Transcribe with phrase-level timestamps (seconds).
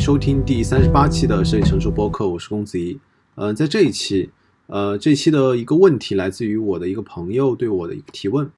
[0.00, 2.98] 收听第三十八期的摄影成熟播客，我是公子怡。
[3.34, 4.30] 呃，在这一期，
[4.66, 8.50] 呃，这一期的一个问题来自于我的一个朋友对我的一个提问。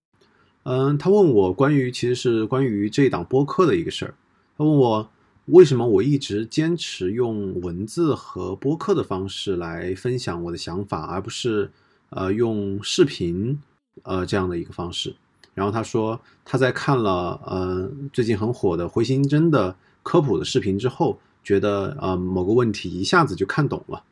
[0.63, 4.15] 嗯、他问我关于其实是关于这档播客的一个事儿。
[4.57, 5.11] 他问我
[5.47, 11.69] 为什么我一直坚持用文字和播客的方式来分享我的想法，而不是
[12.11, 13.59] 呃用视频
[14.05, 15.13] 呃这样的一个方式。
[15.55, 19.75] 然后他说他在看了呃最近很火的回形针的
[20.05, 24.03] 科普的视频之后，觉得呃某个问题一下子就看懂了。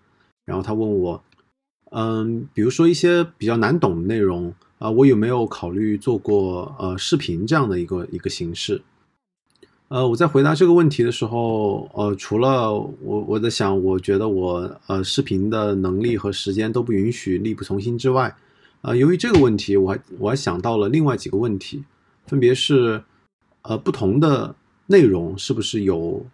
[0.45, 1.23] 然后他问我，
[1.91, 8.81] 嗯，比如说一些比较难懂的内容啊、我有没有考虑做过呃视频这样的一个一个形式？
[9.89, 18.35] 呃，我在回答这个问题的时候，呃，除了我我在想，我觉得我呃视频的能力和时间都不允许力不从心之外，
[18.81, 21.85] 呃，由于这个问题，我还我还想到了另外几个问题，
[22.27, 23.03] 分别是
[23.63, 24.55] 呃不同的
[24.87, 26.25] 内容是不是有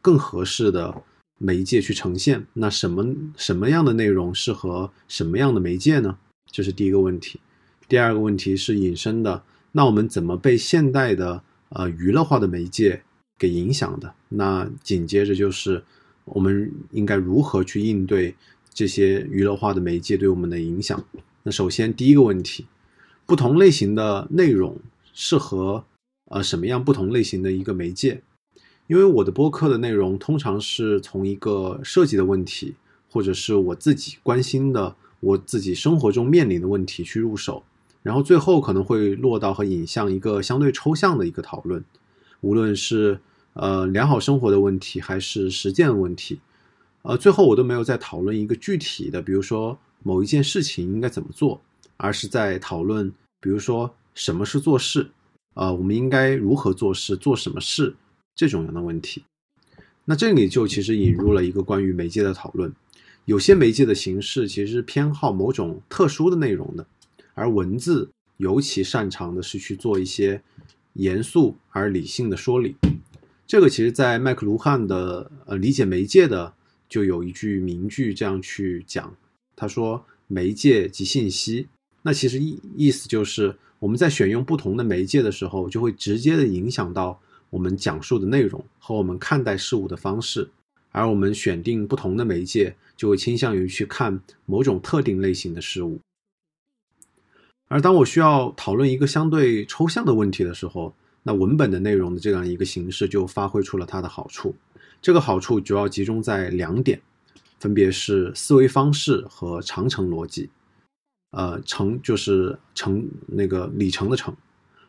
[0.00, 1.02] 更合适的
[1.38, 2.46] 媒介去呈现？
[2.54, 3.06] 那什么
[3.36, 6.18] 什么样的内容适合什么样的媒介呢？
[6.50, 7.40] 这是第一个问题。
[7.88, 13.02] 第二个问题是引申的，那我们怎么被现代的呃娱乐化的媒介
[13.38, 14.14] 给影响的？
[14.28, 15.82] 那紧接着就是
[16.24, 18.34] 我们应该如何去应对
[18.72, 21.04] 这些娱乐化的媒介对我们的影响？
[21.42, 22.66] 那首先第一个问题，
[23.26, 24.78] 不同类型的内容
[25.12, 25.84] 适合
[26.26, 28.22] 呃什么样不同类型的一个媒介？
[28.90, 32.74] 因为我的播客的内容通常是从一个设计的问题，
[33.08, 37.62] 或者是我自己关心的、我自己生活中面临的问题去入手，
[38.02, 41.84] 然后最后可能会落到和引向一个相对抽象的一个讨论，
[42.40, 43.20] 无论是
[43.52, 46.40] 呃良好生活的问题，还是实践的问题，
[47.02, 51.60] 呃，最后我都没有在讨论一个具体的，比如说某一件事情应该怎么做，
[51.96, 53.08] 而是在讨论，
[53.40, 55.08] 比如说什么是做事，
[55.54, 57.94] 呃，我们应该如何做事，做什么事
[58.40, 59.22] 这种样的问题。
[60.06, 62.72] 那这里就其实引入了一个关于媒介的讨论，
[63.26, 66.86] 有些媒介的形式其实是偏好某种特殊的内容的，
[67.34, 68.08] 而文字
[68.38, 70.40] 尤其擅长的是去做一些
[70.94, 72.76] 严肃而理性的说理。
[73.46, 76.54] 这个其实，在麦克卢汉的呃理解媒介的
[76.88, 79.14] 就有一句名句这样去讲，
[79.54, 81.68] 他说：“媒介即信息。”
[82.00, 90.48] 那其实意意思就是我们在选用不同的媒介的时候，就会直接的影响到我们讲述的内容和我们看待事物的方式。
[90.92, 96.00] 而我们选定不同的媒介，就会倾向于去看某种特定类型的事物。
[97.68, 104.56] 而当我需要讨论一个相对抽象的问题的时候，那文本的内容的这样一个形式就发挥出了它的好处。
[105.00, 107.00] 这个好处主要集中在两点，
[107.60, 110.50] 分别是思维方式和长程逻辑。
[111.30, 114.36] 呃，程就是程那个里程的程，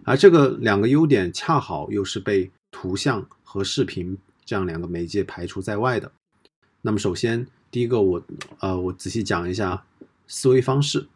[0.03, 6.11] 而这个两个优点恰好又是被图像和视频这样两个媒介排除在外的。
[6.81, 8.23] 那么，首先第一个我
[8.59, 9.83] 呃我仔细讲一下
[10.27, 11.07] 思维方式。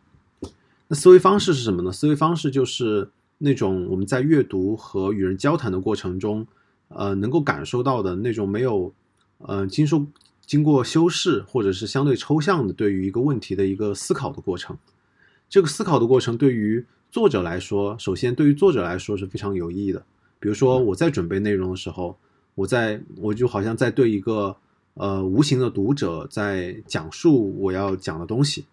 [0.88, 1.92] 那思维方式是什么呢？
[1.92, 3.10] 思维方式就是
[3.40, 6.46] 那种我们在阅读和与人交谈的过程中，
[6.90, 8.94] 呃，能够感受到的那种没有
[9.40, 10.06] 呃经受
[10.46, 14.78] 经过修饰或者是相对抽象的对于一个问题的一个思考的过程。
[15.50, 16.86] 这个思考的过程对于
[17.16, 20.04] 作者来说，首先对于作者来说是非常有意义的。
[20.38, 22.18] 比如说我在准备内容的时候，
[22.56, 24.54] 我在我就好像在对一个
[24.96, 28.66] 呃无形的读者在讲述我要讲的东西，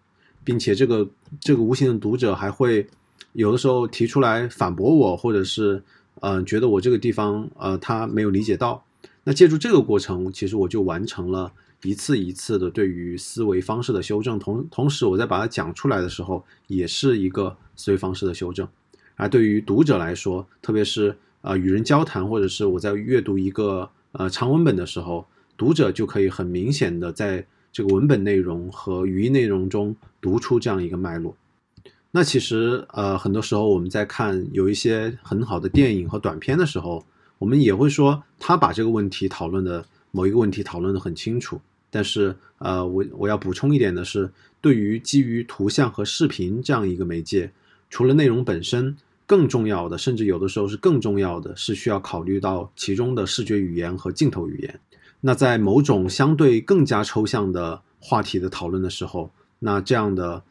[0.43, 1.07] 并且这个
[1.39, 2.85] 这个无形的读者还会
[3.31, 5.81] 有的时候提出来反驳我，或者是
[6.19, 8.83] 嗯、呃、觉得我这个地方呃他没有理解到。
[9.23, 11.49] 那借助这个过程，其实我就完成了。
[11.83, 18.67] 一次一次的对于思维方式的修正，同同时我在把它讲出来的时候，也是一个思维方式的修正。
[19.15, 25.27] 而对于读者来说，特别是呃与人交谈，或者是我在阅读一个呃长文本的时候，
[25.57, 31.35] 读者就可以很明显的在这个文本内容和语音内容中读出这样一个脉络。
[32.11, 37.05] 那其实呃很多时候我们在看有一些很好的电影和短片的时候，
[37.39, 41.59] 我们也会说他把这个问题讨论的某一个问题讨论的很清楚。
[41.93, 47.51] 但是，呃，我我要补充一点的是，对于基于图像和视频这样一个媒介，
[47.87, 48.97] 除了内容本身，
[49.27, 54.79] 更重要的，甚至有的时候是更重要的，是需要考虑到其中的视觉语言和镜头语言。
[55.21, 59.29] 那在某种相对更加抽象的话题的讨论的时候，
[59.59, 60.41] 那这样的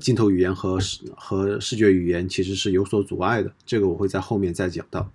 [0.00, 3.52] 镜头语言和视和视觉语言其实是有所阻碍的。
[3.66, 5.10] 这个我会在后面再讲到。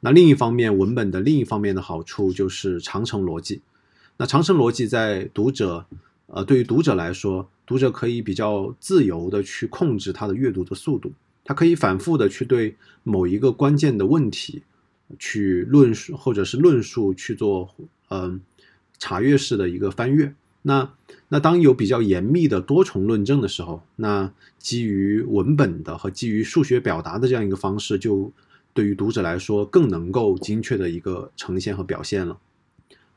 [0.00, 3.62] 那另一方面，文本的另一方面的好处就是长程逻辑。
[4.20, 5.86] 那长程逻辑在读者，
[6.26, 11.10] 呃，对于读者来说，读者可以比较自由的去控制他的阅读的速度，
[11.42, 14.62] 他可以反复的去对某一个关键的问题
[15.18, 17.74] 去论述，或者是论述去做，
[18.10, 18.38] 嗯，
[18.98, 20.34] 查阅式的一个翻阅。
[20.60, 20.92] 那
[21.28, 28.30] 那当有比较严密的多重论证的时候，那基于文本的和基于数学表达的这样一个方式就。
[28.72, 32.38] 对于读者来说，更能够精确的一个呈现和表现了，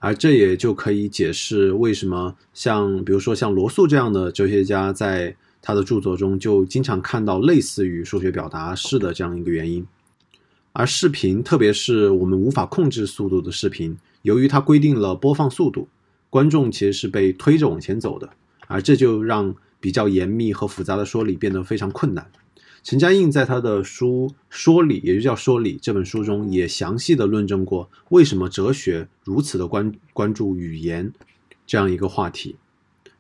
[0.03, 9.87] 而这也就可以解释为什么像比如说像罗素这样的哲学家，在他的著作中就经常看到类似于数学表达式的这样一个原因。
[10.73, 15.87] 而视频，特别是我们无法控制速度的视频，由于它规定了播放速度，
[16.29, 18.29] 观众其实是被推着往前走的，
[18.67, 22.29] 而这就让比较严密和复杂的说理变得非常困难。
[22.83, 31.13] 陈嘉映在他的书《说理》，也就叫《说理》这本书中，也详细的论证过为什么哲学如此的关关注语言
[31.65, 32.57] 这样一个话题。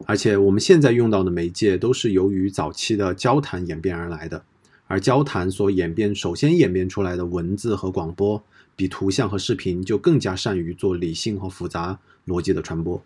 [0.05, 4.43] 而且我们现在用到的媒介都是由于早期的交谈演变而来的，
[4.87, 8.43] 而交谈所演变首先演变出来的文字和广播，
[8.75, 13.01] 比图像和视频就更加善于做理性和复杂逻辑的传播。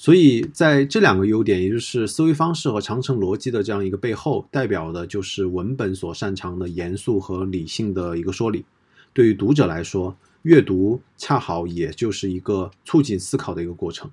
[0.00, 8.64] 所以，在这两个优点，也就是思维方式和长程逻辑的这样一个背后，代表的就是文本所擅长的严肃和理性的一个说理。
[9.12, 14.08] 对于读者来说，阅读恰好也就是一个促进思考的一个过程。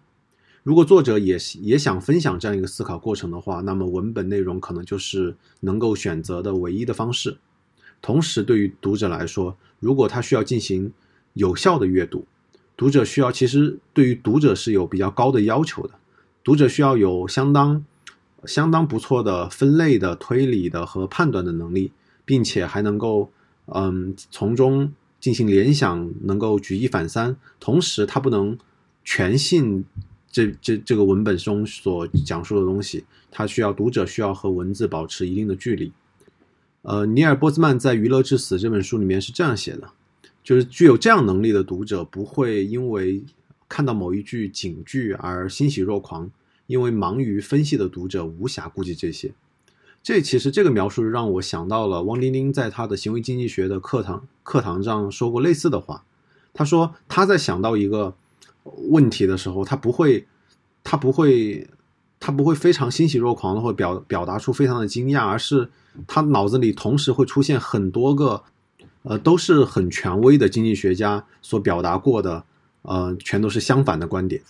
[0.64, 7.38] 如果作者也也想分享这样一个思考过程的话，那么文本内容可能就是能够选择的唯一的方式。
[8.02, 10.92] 同时，对于读者来说，如果他需要进行
[11.34, 12.26] 有效的阅读，
[12.77, 15.94] 读者需要，其实对于读者是有比较高的要求的。
[16.44, 17.83] 读者需要有相当、
[18.45, 21.92] 相当不错的分类的、推理的和判断的能力，
[22.25, 23.31] 并且还能够，
[23.68, 27.36] 嗯，从中进行联想，能够举一反三。
[27.60, 28.57] 同时，他不能
[29.04, 29.86] 全信
[30.30, 35.92] 这这这个文本中所讲述的东西，他需要读者需要和文字保持一定的距离。
[36.83, 39.89] 呃，尼尔·波兹曼在《娱乐至死》这本书里面是这样写的。
[40.45, 43.25] 就是具有这样能力的读者，不会因为
[43.68, 46.30] 看到某一句警句而欣喜若狂，
[46.68, 49.33] 因为忙于分析的读者无暇顾及这些。
[50.03, 56.03] 这其实这个描述让我想到了汪丁丁在他的行为经济学的课堂课堂上说过类似的话。
[56.53, 58.15] 他说他在想到一个
[58.89, 60.27] 问题的时候，他不会，
[60.83, 61.68] 他不会，
[62.19, 65.71] 他不会非常欣喜若狂的或表表达出非常的惊讶，而是
[66.06, 68.44] 他脑子里同时会出现很多个。
[69.07, 72.44] 呃，都是很权威的经济学家所表达过的，
[72.81, 74.42] 呃，全都是相反的观点。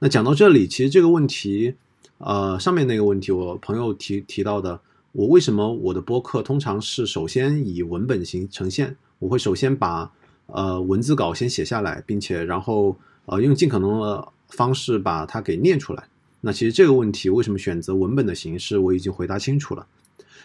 [0.00, 1.76] 那讲到这里，其实这个问题，
[2.18, 4.80] 呃，上面那个问题，我朋友提提到的，
[5.12, 8.96] 我为什么我的播客通常是首先以文本型呈现？
[9.20, 10.10] 我会首先把
[10.46, 12.96] 呃文字稿先写下来，并且然后
[13.26, 16.08] 呃用尽可能的方式把它给念出来。
[16.40, 19.86] 那其实这个问题为什么选择文本的形式，我已经回答清楚了。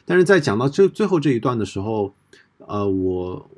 [0.06, 2.14] 但是在讲到这最后这一段的时候。
[2.66, 3.50] 呃，我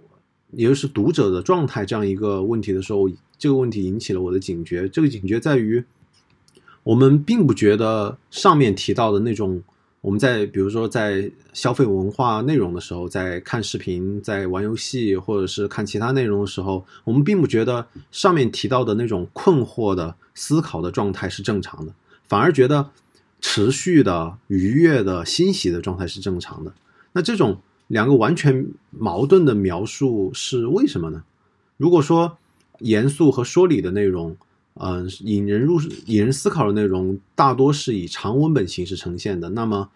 [0.51, 4.89] 也就是读者的状态这样一个问题的时候，这个问题引起了我的警觉。
[4.89, 5.84] 这个警觉在于，
[6.84, 9.63] 我们并不觉得上面提到的那种，
[10.01, 21.94] 我们在比如说在消费文化内容的时候，在看视频、在玩游戏或者是看其他内容的时候，我们并不觉得上面提到的那种困惑的思考的状态是正常的，
[22.27, 22.89] 反而觉得
[23.39, 26.74] 持续的愉悦的欣喜的状态是正常的。
[27.13, 27.60] 那这种。
[27.89, 31.24] 两个完全矛盾的描述是为什么呢？
[31.75, 32.38] 如果说
[32.79, 34.38] 严肃和说理的内容，
[34.75, 39.89] 嗯，引人入引人思考的内容大多是以长文本形式呈现的，那么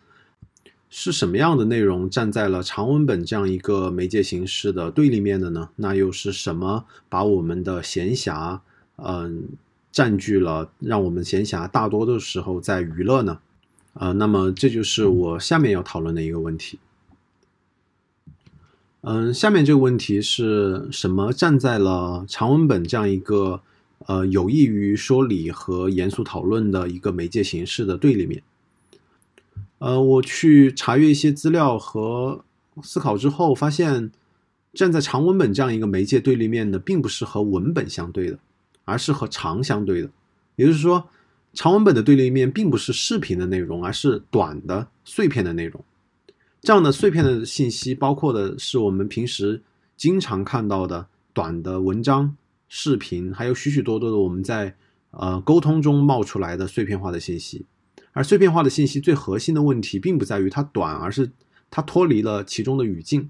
[0.89, 5.69] 是什么样的内容站在了长文本这样一个媒介形式的对立面的呢？
[5.75, 8.59] 那又是什么把我们的闲暇，
[8.97, 9.49] 嗯，
[9.91, 13.37] 占据了，让我们闲暇大多的时候在娱乐呢？
[13.93, 16.79] 呃，那么这就是我下面要讨论的一个问题。
[19.05, 23.61] 嗯，下面这个问题是什么站在了长文本这样一个
[24.05, 28.41] 呃有益于说理和严肃讨论的一个媒介形式的对立面？
[29.79, 32.45] 呃，我去查阅一些资料和
[32.81, 34.09] 思考之后，发现
[34.73, 38.39] 站在长文本这样一个媒介对立面的，并不是和文本相对的，
[38.85, 40.09] 而是和长相对的。
[40.55, 41.09] 也就是说，
[41.53, 45.83] 长文本的对立面并不是视频的内容，而是短的碎片的内容。
[46.63, 49.61] 这样的碎片的信息，包括的是我们平时
[49.97, 52.37] 经常看到的短的文章、
[52.69, 54.73] 视频，还有许许多多的我们在
[55.11, 57.65] 呃沟通中冒出来的碎片化的信息。
[58.13, 61.31] 而碎片化的信息最核心的问题，并不在于它短，而是
[61.69, 63.29] 它脱离了其中的语境。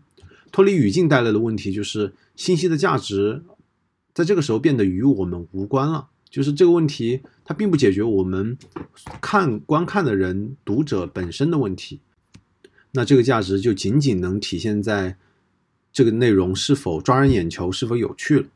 [0.52, 3.42] 脱离语境带来的问题，就是信息的价值
[4.13, 6.10] 在这个时候变得与我们无关了。
[6.30, 8.56] 就是这个问题，它并不解决我们
[9.20, 12.00] 看观看的人、读者本身的问题。
[12.94, 15.18] 那这个价值就仅仅能体现在
[15.92, 18.48] 这个内容是否抓人眼球、是否有趣了。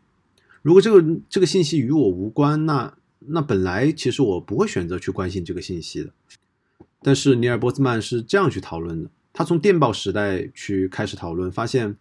[0.62, 6.12] 如果这个这个信息与我无关，那那本来其实我不会选择去关心这个信息的。
[7.02, 11.98] 但是尼尔波兹曼是这样去讨论的：他从电报时代去开始讨论，发现。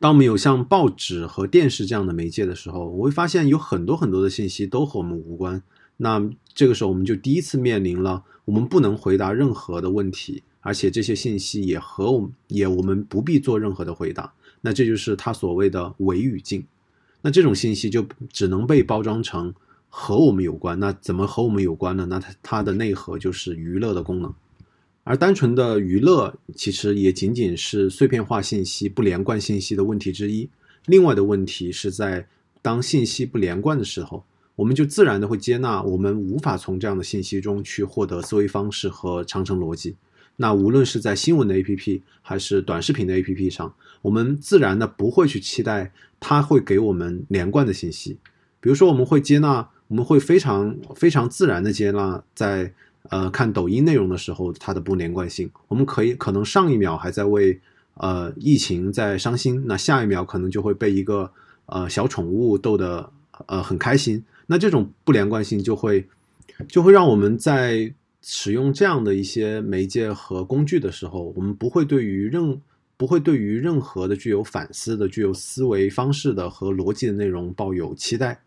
[0.00, 5.60] 当我们有像报纸和电视这样的媒介的时候，我会发现有很多很多的信息都和我们无关。
[5.96, 14.30] 那这个时候，我们就第一次面临了我们不能回答任何的问题，而且这些信息也和我们也我们不必做任何的回答。
[14.60, 16.62] 那这就是他所谓的伪语境。
[17.22, 19.54] 那这种信息就只能被包装成
[19.88, 20.78] 和我们有关。
[20.78, 22.06] 那怎么和我们有关呢？
[22.10, 24.30] 那它它的内核就是娱乐的功能。
[25.04, 30.46] 而单纯的娱乐其实也仅仅是碎片化信息、不连贯信息的问题之一。
[30.84, 32.28] 另外的问题是在
[32.60, 34.22] 当信息不连贯的时候，
[34.54, 39.96] 我们就自然的会接纳我们无法从这样的信息中去获得思维方式和长程逻辑。
[40.38, 48.18] 那无论是在新闻的 APP 还是短视频的 APP 上，我们自然的不会去期待它会给我们连贯的信息。
[48.60, 52.72] 比如说，我们会接纳，我们会非常非常自然的接纳在。
[53.10, 57.58] 呃，看抖音内容的时候，它的不连贯性，我们可以可能上一秒还在为
[57.94, 61.30] 呃疫情在伤心，那下一秒可能就会被一个
[61.66, 63.10] 呃小宠物逗得
[63.46, 64.22] 呃很开心。
[64.48, 66.06] 那这种不连贯性就会
[66.66, 67.94] 就会让我们在
[68.30, 72.60] 使用这样的一些媒介和工具的时候，我们不会对于任
[72.98, 78.38] 不会对于任何的具有反思的、具有思维方式的和逻辑的内容抱有期待。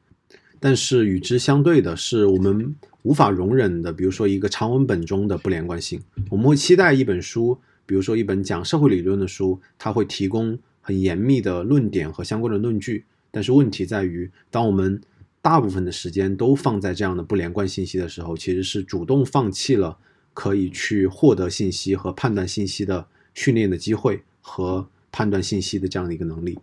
[0.59, 2.75] 但是与之相对的是，我们。
[3.03, 13.03] 无法容忍的，比如说一个长文本中的不连贯性，我们会期待一本书，比如说一本讲社会理论的书，它会提供很严密的论点和相关的论据。
[13.31, 15.01] 但是问题在于，当我们
[15.41, 19.97] 大部分的时间都放在这样的不连贯信息的时候，其实是主动放弃了
[20.33, 26.59] 可以去获得信息和判断信息的训练的机会和判断信息的这样的一个能力。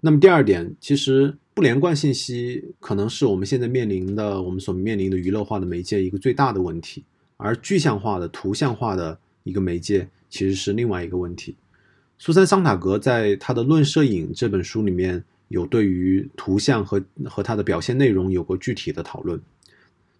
[0.00, 1.36] 那么第二点，其实。
[1.56, 7.02] 不连贯信息可能是我们现在面临的、我们所面临的娱乐化的媒介一个最大的问题，
[7.38, 11.56] 而具象化的、图像化的一个媒介其实是另外一个问题。
[12.18, 19.40] 苏珊·桑塔格在他的《论摄影》这本书里面有对于图像和和它的表现内容有过具体的讨论。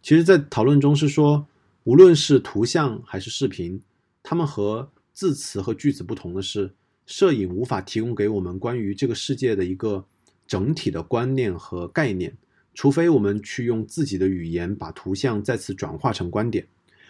[0.03, 1.47] 其实，在讨论中是说，
[1.85, 3.81] 无论是图像还是视频，
[4.23, 6.73] 它们和字词和句子不同的是，
[7.07, 10.05] 摄影无法提供给我们关于这个世界的一个。
[10.49, 12.33] 整体的观念和概念，
[12.73, 16.65] 除非我们去用自己的语言把图像再次转化成观点。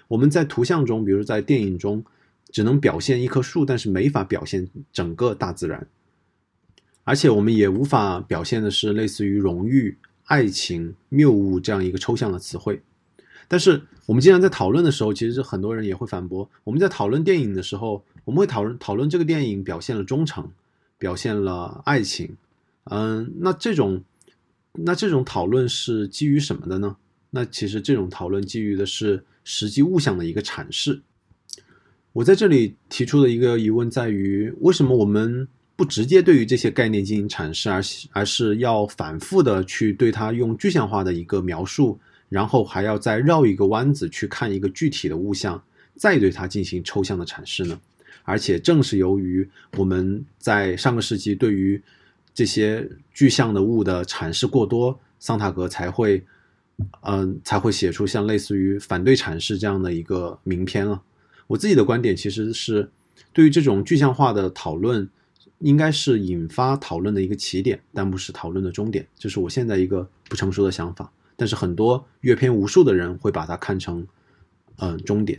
[0.08, 2.02] 我们在图像中，比如在电影中，
[2.50, 5.86] 只能表现一棵树，但是没法表现整个大自然。
[7.06, 12.82] 而且我们也无法表现的是类似于荣誉、爱情、谬误这样一个抽象的词汇。
[13.46, 20.50] 但是我们经常在讨论的时候，其实很多人也会反驳：我们在讨论电影的时候，我们会讨论讨论这个电影表现了忠诚，
[20.98, 22.36] 表现了爱情。
[22.90, 24.02] 嗯，那这种，
[24.72, 26.96] 那这种讨论是基于什么的呢？
[27.30, 31.02] 那其实这种讨论基于的是实际物象的一个阐释。
[32.14, 35.46] 我在这里提出的一个疑问在于，为什么我们
[35.76, 41.98] 不直接对于这些概念进行阐释，而而是要反复的去对它用具象化的一个描述，
[42.30, 45.62] 然后还要再绕一个弯子去看一个具体的物象，
[45.94, 47.78] 再对它进行抽象的阐释呢？
[48.24, 51.80] 而且正是由于我们在上个世纪对于
[52.34, 56.24] 这些具象的物的阐释过多，桑塔格才会，
[57.02, 61.00] 嗯，才会写出像类似于反对阐释这样的一个名篇了。
[61.46, 62.90] 我自己的观点其实是，
[63.32, 65.08] 对于这种具象化的讨论，
[65.60, 69.06] 应该是引发讨论的一个起点，但不是讨论的终点。
[69.18, 71.10] 这是我现在一个不成熟的想法。
[71.36, 74.06] 但是很多阅片无数的人会把它看成，
[74.76, 75.38] 嗯，终点。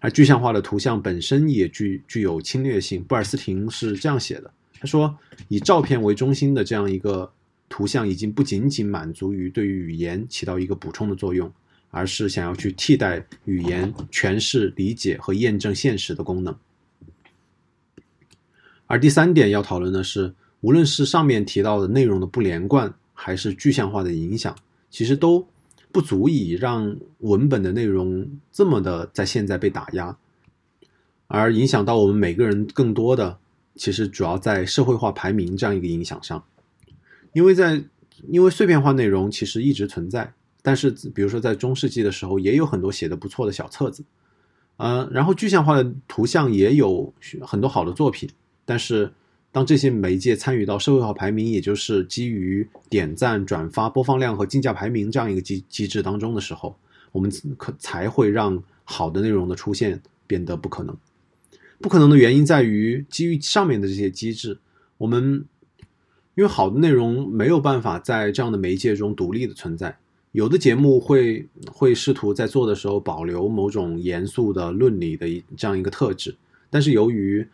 [0.00, 3.02] 而具象化的图像本身也具具有侵略性。
[3.04, 4.52] 布尔斯廷是这样写的。
[4.78, 5.16] 他说
[5.48, 7.32] ：“以照片为中心的这样一个
[7.68, 11.50] 图像，已经不仅仅满足于对于语言起到一个补充的作用，
[11.90, 16.54] 而是想要去替代语言诠释、理解和验证现实的功能。
[18.86, 24.54] 而第三点要讨论的是，无论是上面提到的内容的不连贯，还是具象化的影响，
[24.90, 25.46] 其实都
[25.90, 30.16] 不足以让文本的内容这么的在现在被打压，
[31.26, 33.38] 而影响到我们每个人更多的。”
[33.76, 36.44] 其实主要在社会化排名这样一个影响上，
[37.32, 37.82] 因为在
[38.28, 44.04] 因为碎片化内容其实一直存在，但是比如说在中世纪的时候，也有很多写的不错的小册子，
[44.76, 48.30] 呃，然后具象化的图像也有很多好的作品，
[48.64, 49.12] 但是
[49.52, 56.76] 当这些媒介参与到社会化排名，也就是基于点赞、转发、播放量和竞价排名这样一个机机制当中的时候，
[57.12, 60.96] 我们可才会让好的内容的出现变得不可能。
[61.80, 64.58] 不可能的原因在于，基于上面的这些机制，
[64.96, 65.44] 我们
[66.34, 69.96] 因为好的内容没有办法在这样的媒介中独立的存在。
[70.32, 76.34] 有的节目会会试图在做的时候保留某种严肃的论理的一这样一个特质，
[76.70, 77.46] 但是由于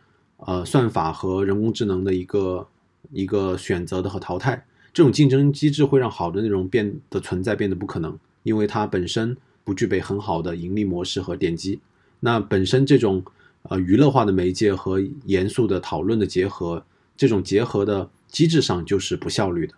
[0.47, 2.66] 呃算法和人工智能的一个
[3.12, 11.80] 一个选择的和淘汰，这种竞争机制会让好的内容变得存在变得不可能，因为它本身不具备很好的盈利模式和点击。
[12.20, 13.25] 那本身这种
[13.62, 16.85] 呃娱乐化的媒介和严肃的讨论的结合，
[17.16, 19.75] 这种结合的机制上就是不效率的，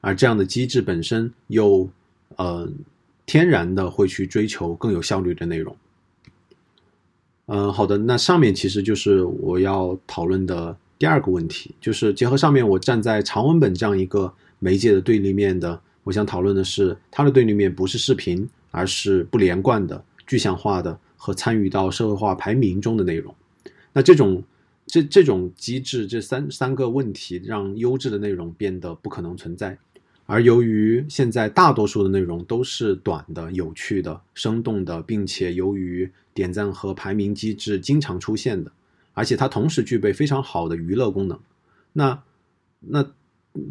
[0.00, 1.88] 而这样的机制本身又。
[2.36, 2.66] 呃，
[3.26, 5.76] 天然的会去追求更有效率的内容。
[7.52, 23.34] 嗯，好的，那上面其实就是我要讨论的第二个问题，就是结合上面我站在长文本这样一个媒介的对立面的，我想讨论的是它的对立面不是视频，而是不连贯的、具象化的和参与到社会化排名中的内容。
[23.92, 24.40] 那这种
[24.86, 29.76] 这这种机制，这三三个问题，让优质的内容变得不可能存在。
[30.30, 38.70] 而由于现在大多数的内容都是短的、有趣的、生动的，并且由于点赞和排名机制经常出现的，
[39.12, 41.36] 而且它同时具备非常好的娱乐功能，
[41.92, 42.22] 那
[42.78, 43.04] 那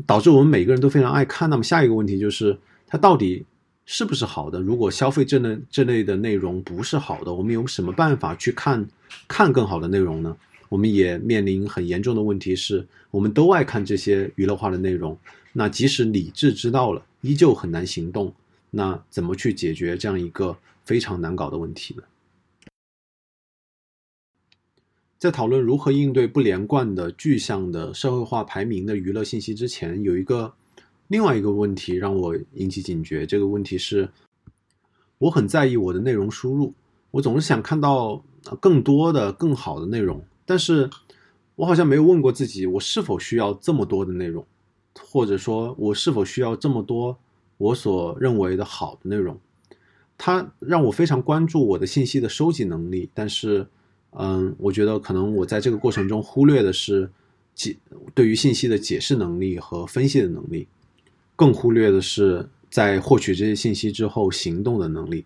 [0.05, 1.49] 导致我们每个人都非常爱看。
[1.49, 3.45] 那么下一个问题就是，它到底
[3.85, 4.59] 是不是好的？
[4.59, 8.85] 如果消费这类这类的内容不是好的，我们有什么办法去看
[9.29, 10.35] 看更好的内容呢？
[10.67, 15.17] 我们也面临很严重的问题是，我们都爱看这些娱乐化的内容。
[15.59, 18.33] 那即使理智知道了，依旧很难行动。
[18.69, 22.03] 那怎么去解决这样一个非常难搞的问题呢？
[25.17, 30.53] 在讨论如何应对不连贯的、具象的、社会化排名的娱乐信息之前，有一个
[31.09, 33.25] 另外一个问题让我引起警觉。
[33.25, 34.09] 这个问题是，
[35.17, 36.73] 我很在意我的内容输入，
[37.11, 38.23] 我总是想看到
[38.61, 40.89] 更多的、更好的内容，但是
[41.57, 44.47] 我好像没有问过自己，我是否需要这么多的内容。
[45.05, 47.17] 或者说我是否需要这么多
[47.57, 49.39] 我所认为的好的内容？
[50.17, 53.65] 它让我非常关注我的信息的收集能力，但是，
[54.11, 57.09] 嗯，我觉得可能我在这个过程中忽略的是
[57.55, 57.75] 解
[58.13, 60.67] 对于信息的解释能力和分析的能力，
[61.35, 65.25] 更忽略的是在获取这些信息之后行动的能力。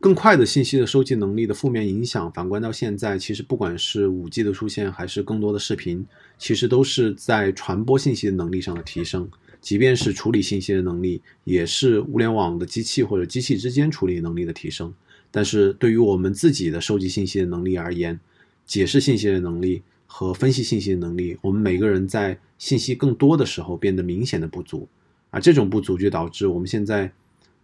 [0.00, 6.06] 更快的信息的收集能力的负面影响，反观到现在，其实不管是五 G 的出现，还是更多的视频，
[6.38, 9.28] 其实都是在传播信息的能力上的提升。
[9.60, 14.94] 即便是处理信息的能力，也是物联网的机器或者机器之间处理能力的提升。
[15.32, 18.20] 但是对于我们自己的收集信息的能力而言，
[18.64, 24.88] 解释信息的能力和分析信息的能力，我们每个人在信息更多的时候变得明显的不足，
[25.30, 27.10] 而这种不足就导致我们现在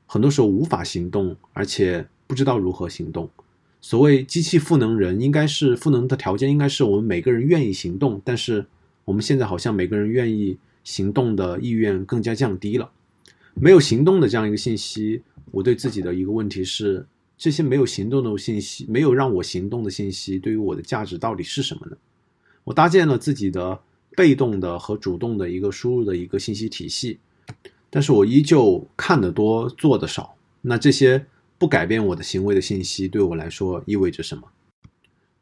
[0.05, 2.05] 很多时候无法行动，而且。
[2.27, 3.29] 不知道如何行动。
[3.81, 8.19] 所谓机器赋能人，应该是赋能的条件，应该是我们每个人愿意行动。
[8.25, 8.65] 但是
[9.05, 12.91] 我们现在好像每个人愿意行动的意愿更加降低了。
[13.53, 17.07] 没有行动的这样一个信息，我对自己的一个问题是：
[17.37, 21.97] 这些没有行动的信息，没有让我行动的信息，对于我的价值到底是什么呢？
[22.65, 23.79] 我搭建了自己的
[24.17, 27.19] 被动的和主动的一个输入的一个信息体系，
[27.91, 30.35] 但是我依旧看得多，做的少。
[30.63, 31.27] 那这些。
[31.59, 34.51] 不改变我的行为的信息对我来说意味着什么？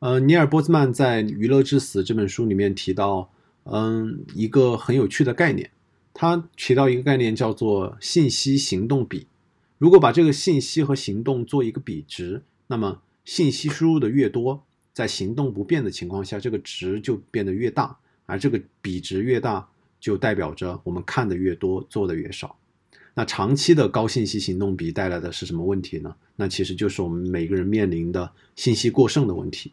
[0.00, 3.30] 呃，尼尔·波兹曼在《娱乐至死》这本书里面提到，
[3.64, 5.70] 嗯，一个很有趣的概念。
[6.14, 9.26] 他提到一个概念叫做信息行动比。
[9.78, 17.96] 如果把这个信息和行动做一个比值，那么信息输入的越多，在行动不变的情况下，这个值就变得越大，
[18.26, 19.68] 而这个比值越大，
[20.00, 22.56] 就代表着我们看的越多，做的越少。
[23.14, 26.14] 那长期的高信息行动比带来的是什么问题呢？
[26.36, 29.72] 那其实就是我们每个人面临的信息过剩的问题。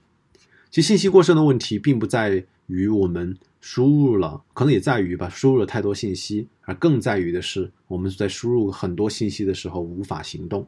[0.70, 10.68] 其实信息过剩的问题并不在于我们输入了，可能也在于吧，输入了太多信息，而更在于的是我们在输入很多信息的时候无法行动。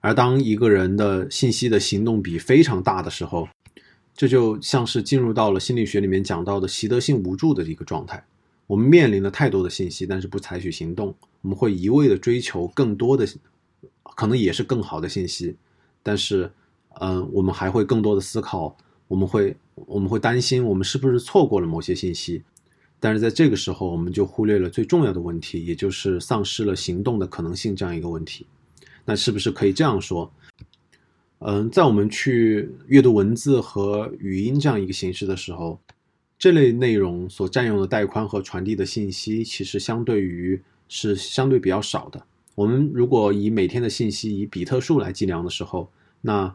[0.00, 3.48] 而当一个人的信息的行动比非常大的时候，
[4.14, 8.24] 这就像是进入到了心理学里面讲到的习得性无助的一个状态。
[8.72, 11.14] 我们面临了太多的信息，但是不采取行动。
[11.42, 13.28] 我们会一味的追求更多的，
[14.16, 15.54] 可能也是更好的信息，
[16.02, 16.50] 但是，
[16.98, 18.74] 嗯，我们还会更多的思考。
[19.08, 22.42] 我们会，我们会担心，我们是不是错过了某些信息？
[22.98, 28.46] 但是在这个时候，我们就忽略了最重要的问题，也就是丧失了行动的可能性这样一个问题。
[29.04, 30.32] 那是不是可以这样说？
[31.40, 35.78] 嗯，在我们去阅读文字和语音这样一个形式的时候，
[36.42, 42.20] 这类内容所占用的带宽和传递的信息，其实相对于是相对比较少的。
[42.56, 45.88] 我们如果以每天的信息以比特数来计量的时候，
[46.20, 46.52] 那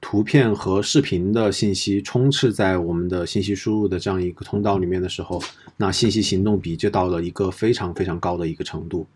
[0.00, 5.40] 图片和视频的信息充斥在我们的信息输入的这样一个通道里面的时候，
[5.76, 9.06] 那信息行动比就到了一个非常非常高的一个程度。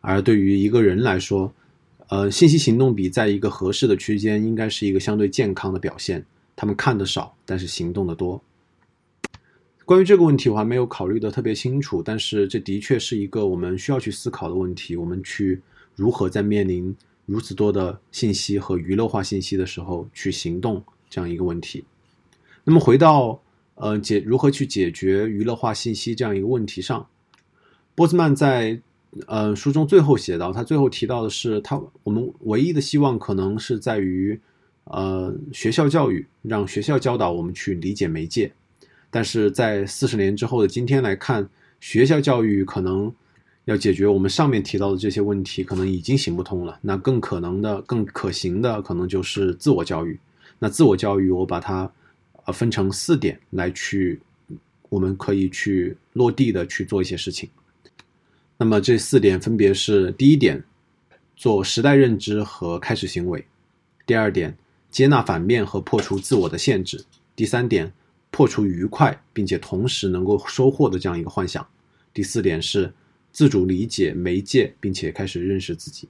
[0.00, 1.52] 而对于一个人来说，
[2.08, 6.26] 呃，信息行动比在一个合适的区间，应该是一个相对健康的表现。
[6.56, 8.42] 他们看的少，但是行动的多。
[9.90, 14.94] 关于这个问题，我还没有考虑的特别清楚，但是这的确是一个我们需要去思考的问题。
[14.94, 15.60] 我们去
[15.96, 16.94] 如何在面临
[17.26, 21.82] 如此多的信息和娱乐化信息的时候去行动这样一个问题。
[22.62, 23.42] 那么回到
[23.74, 27.04] 呃解如何去解决娱乐化信息这样一个问题上，
[27.96, 28.80] 波兹曼在
[29.26, 34.40] 呃书中最后写到，他最后提到的是，他我们唯一的希望可能是在于
[34.84, 38.52] 呃学校教育，让学校教导我们去理解媒介。
[39.10, 41.48] 但是在四十年之后的今天来看，
[41.80, 43.12] 学校教育可能
[43.64, 46.78] 要解决我们上面提到的这些问题，可能已经行不通了。
[46.80, 50.16] 那更可能的、更可行的，可能就是自我教育。
[50.58, 51.90] 那自我教育，我把它
[52.44, 54.20] 呃分成四点来去，
[54.88, 57.50] 我们可以去落地的去做一些事情。
[58.56, 60.62] 那么这四点分别是：第一点，
[61.34, 63.40] 做时代认知和开始行为；
[64.06, 64.56] 第二点，
[64.88, 66.98] 接纳反面和破除自我的限制；
[67.34, 67.92] 第三点。
[68.30, 71.66] 破除愉快，并且同时能够收获的这样一个幻想。
[72.12, 72.92] 第四点是
[73.32, 76.08] 自主理解媒介，并且开始认识自己。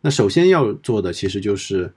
[0.00, 1.92] 那首先要做的其实就是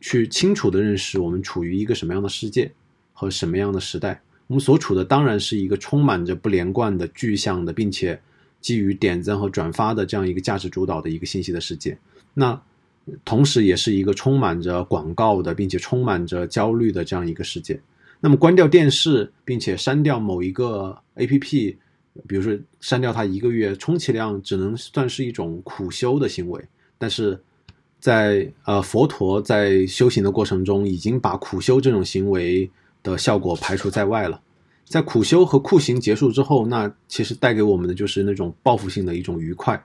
[0.00, 2.70] 去清楚的认识我们处于一个什么样的世界
[3.12, 4.22] 和什么样的时代。
[4.46, 8.20] 我们所处的当然是一个充满着不连贯的具象的，并且
[8.60, 11.98] 基于点赞和转发的这样一个价值主导的一个信息的世界。
[12.34, 12.60] 那
[13.24, 17.80] 同时也是一个充满着广告的，并且充满着焦虑的这样一个世界。
[18.20, 21.78] 那么关掉电视，并且删掉某一个 A P P，
[22.26, 26.62] 比如说删掉它一个月，充其量只能算是一种苦修的行为。
[26.98, 27.40] 但是，
[28.00, 32.68] 在呃佛陀在修行的过程中，已经把苦修这种行为
[33.02, 34.40] 的效果排除在外了。
[34.84, 39.84] 在苦修和酷刑结束之后，那其实带给我们的就是那种报复性的一种愉快。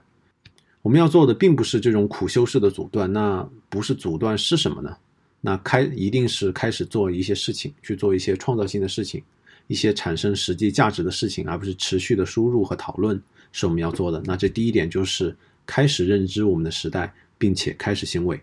[0.82, 4.98] 我们要做的并不是这种苦修式的阻断，那不是阻断是什么呢？
[5.46, 9.22] 那开一定是开始做一些事情，去做一些创造性的事情，
[9.68, 14.22] 一些产生实际价值的事情，而不是持续的输入和讨论，是我们要做的。
[14.24, 18.40] 那这第一点就是开始认知我们的时代，并且开始行为。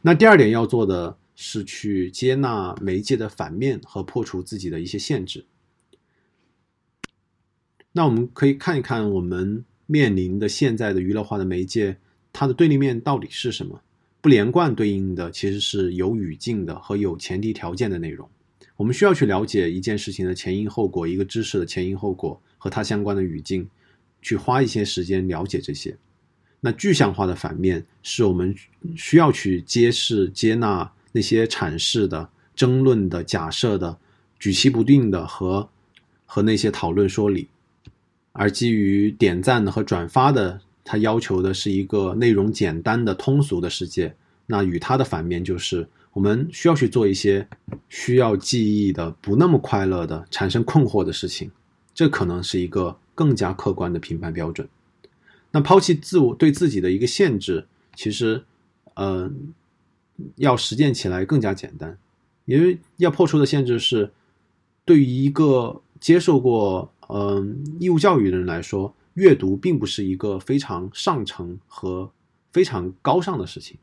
[0.00, 5.44] 那第二点要做的是去接纳媒介的反面和破除自己的一些限制。
[7.92, 11.98] 那我们可以看一看我们面临的现在的娱乐化的媒介，
[12.32, 13.82] 它的对立面到底是什么？
[14.20, 18.28] 不连贯对应的其实是有语境的和有前提条件的内容。
[18.76, 23.68] 我们需要去了解一件事情的前因后果，一个知识的前因后果和它相关的语境，
[24.22, 25.96] 去花一些时间了解这些。
[26.60, 28.54] 那具象化的反面是我们
[28.96, 33.98] 需要去揭示、接纳那些阐释的、争论的、假设的、
[34.38, 35.70] 举棋不定的和
[36.26, 37.48] 和那些讨论说理，
[38.32, 40.60] 而基于点赞的和转发的。
[40.84, 44.14] 他要求的是一个内容简单的通俗的世界，
[44.46, 47.46] 那与它的反面就是我们需要去做一些
[47.88, 51.50] 需要记忆的、不那么快乐的、产生困惑的事情，
[51.94, 54.68] 这可能是一个更加客观的评判标准。
[55.52, 58.42] 那抛弃自我对自己的一个限制，其实，
[58.94, 59.30] 呃，
[60.36, 61.96] 要实践起来更加简单，
[62.46, 64.10] 因为要破除的限制是，
[64.84, 68.92] 对于一个接受过嗯义务教育的人来说。
[69.14, 72.10] 阅读并不是一个非常上乘和
[72.52, 73.76] 非常高尚的事情。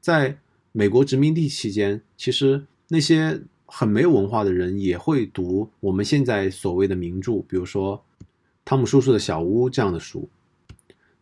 [0.00, 0.38] 在
[0.72, 8.04] 美国殖民地期间，其实那些很没有文化的人也会读我们现在所谓的名著，比如说
[8.64, 10.28] 汤姆叔叔的小屋这样的书。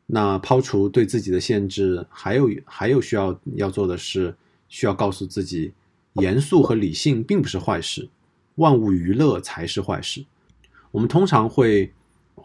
[0.06, 4.34] 那抛除对自己的限制，还有还有需要要做的是，
[4.68, 5.72] 需要告诉自己，
[6.14, 8.08] 严肃和理性并不是坏事，
[8.56, 10.24] 万物娱乐才是坏事。
[10.90, 11.92] 我们通常会。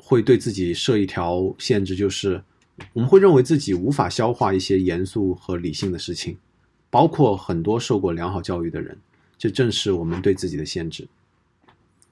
[0.02, 2.42] 会对自己设一条限制，就是
[2.94, 6.38] 我们会认为自己无法消化一些严肃和理性的事情，
[6.90, 8.98] 包括很多受过良好教育的人，
[9.38, 11.08] 这正是我们对自己的限制。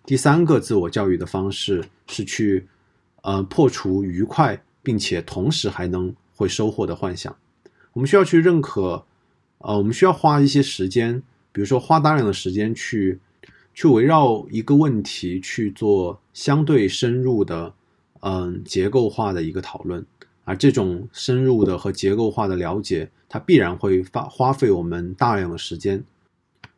[0.06, 2.68] 第三个自我教育的方式是去，
[3.24, 7.36] 呃，破除愉快并且同时还能会收获的幻想。
[7.94, 9.06] 我们需要去认可，
[9.58, 11.22] 呃，我们需要花一些时间，
[11.52, 13.20] 比如说花大量的时间去
[13.74, 17.74] 去围绕一个问题去做相对深入的，
[18.22, 20.06] 嗯，结构化的一个讨论。
[20.44, 26.04] 而这种深入的和结构化的了解，它必然会花花费我们大量的时间。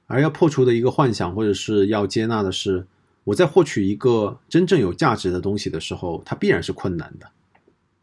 [0.08, 2.88] 而要破除的一个幻想，或者是要接纳的是，
[3.26, 7.30] 我在获取一个真正有价值的东西的时候，它必然是困难的。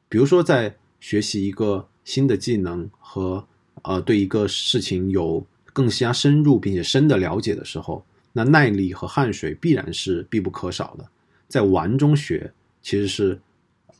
[0.08, 3.44] 比如说，在学习一个新的技能和
[3.82, 11.04] 呃对一个事情有更加深入并且深的了解的时候，那耐力和汗水必然是必不可少的。
[11.48, 12.52] 在玩中学
[12.86, 13.40] 其实是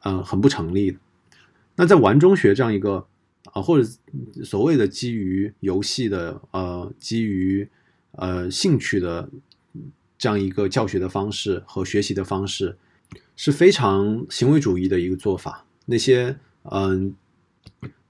[0.05, 0.99] 嗯很不成立的。
[1.75, 3.05] 那在玩中学这样一个
[3.53, 3.89] 啊，或者
[4.45, 7.69] 所谓的基于游戏的呃基于
[8.13, 9.29] 呃，兴趣的
[10.17, 12.79] 这样一个教学的方式和学习的方式
[13.35, 15.67] 是非常行为主义的一个做法。
[15.87, 17.13] 那些嗯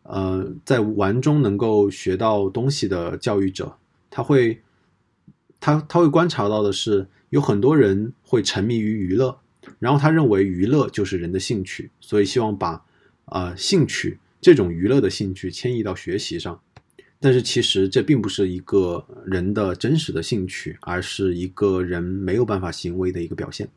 [0.03, 3.79] 呃，在玩中能够学到东西的教育者，
[4.11, 4.61] 他会
[5.59, 9.41] 他他会观察到的是，有很多人会沉迷于娱乐，
[9.79, 12.85] 然后他认为娱乐就是人的兴趣，所以希望把
[13.27, 16.61] 啊兴趣这种娱乐的兴趣迁移到学习上。
[17.19, 23.69] 但是其实这并不是一个人的真实的兴趣，而是一个人没有办法行为的一个表现。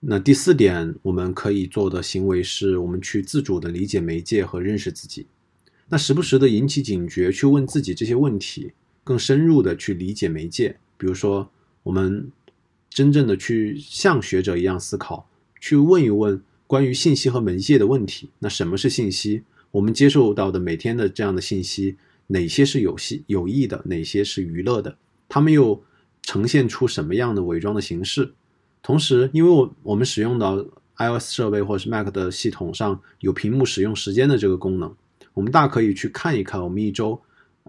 [0.00, 5.26] 那第四点，我们可以做的行为是我们去自主的理解媒介和认识自己。
[5.90, 8.72] 那时不时的引起警觉，去问自己这些问题，
[9.04, 10.78] 更深入的去理解媒介。
[10.96, 11.50] 比如说，
[11.82, 12.32] 我们
[12.90, 15.26] 真正的去像学者一样思考，
[15.60, 18.28] 去问一问关于信息和媒介的问题。
[18.40, 19.42] 那什么是信息？
[19.70, 24.98] 我们接受到的每天的这样的信息，哪些是有戏有益的，哪些是娱乐的？
[25.28, 25.82] 它们又
[26.22, 28.34] 呈现出什么样的伪装的形式？
[28.82, 30.56] 同时，因为我我们使用到
[30.96, 34.94] iOS 设备或者是 Mac 的系统上有屏幕使用时间的这个功能，
[35.32, 37.20] 我们大可以去看一看我们一周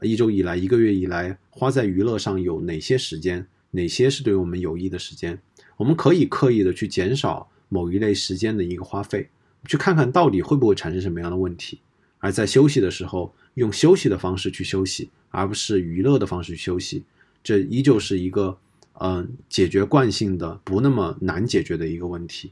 [0.01, 5.39] 一周以来、一个月以来花在娱乐上有哪些时间，哪些是对我们有益的时间。
[5.77, 9.29] 我们可以刻意的去减少某一类时间的一个花费，
[9.65, 11.79] 去看看到底会不会产生什么样的问题。
[12.19, 17.03] 而在休息的时候，用休息的方式去休息，而不是娱乐的方式去休息，
[17.43, 18.55] 这依旧是一个
[18.99, 22.51] 嗯解决惯性的不那么难解决的一个问题。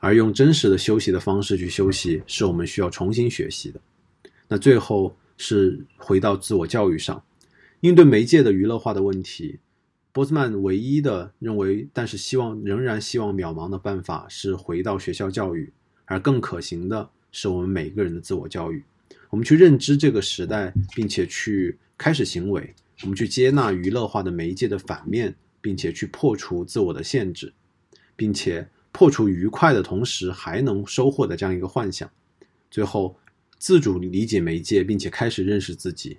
[0.00, 3.80] 而用真实的休息的方式去休息，是我们需要重新学习的。
[4.48, 7.22] 那最后是回到自我教育上，
[7.80, 9.58] 应对媒介的娱乐化的问题，
[10.14, 15.72] 波兹曼唯一的认为，但是希望仍然希望渺茫的办法是回到学校教育，
[16.04, 18.80] 而更可行的是我们每个人的自我教育。
[19.28, 22.72] 我们去认知这个时代，并且去开始行为。
[23.02, 27.52] 我们去接纳娱乐化的媒介的反面，并且去破除自我的限制，
[28.14, 32.08] 并且破除愉快的同时还能收获的这样一个幻想。
[32.70, 33.16] 最后，
[33.58, 36.18] 自主理解媒介，并且开始认识自己，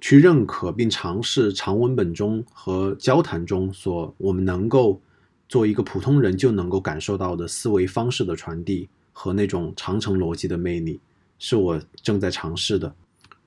[0.00, 5.00] 去认可并尝试长文本中和交谈中所我们能够
[5.48, 11.00] 做一个普通人就能够感受到的思维方式的传递和那种长程逻辑的魅力。
[11.40, 12.94] 是我正在尝试的，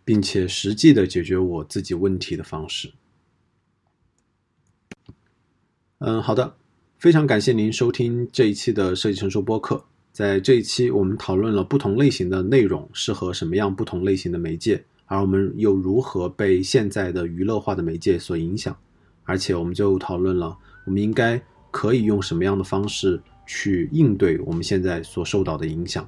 [0.06, 2.92] 并且实际的解决我自己问题的方式。
[6.00, 6.56] 嗯，好的，
[6.98, 9.84] 非常感谢您收听这一期的设计成熟播客。
[10.14, 18.74] 在这一期，我们讨论了不同类型的内容适合什么样不同类型的媒介，而我们又如何被现在的娱乐化的媒介所影响。
[19.26, 26.08] 而且，我们就讨论了我们应该可以用什么样的方式去应对我们现在所受到的影响。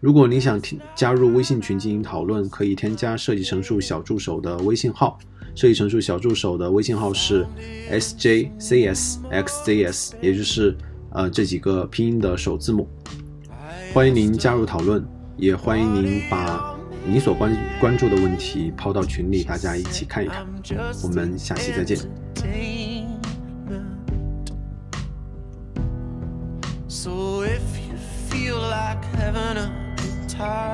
[0.00, 5.16] 如果你想添加入微信群进行讨论，可以添加设计成树小助手的微信号。
[5.54, 7.46] 设计成树小助手的微信号是
[7.88, 10.76] s j c s x z s，也就是
[11.10, 12.88] 呃这几个拼音的首字母。
[13.92, 16.53] 欢迎您加入讨论，也欢迎您把
[17.06, 20.46] 你所关关注的问题抛到群里，大家一起看一看。
[21.02, 21.98] 我们下期再见。
[30.34, 30.34] time.
[30.34, 30.73] Baby, drink up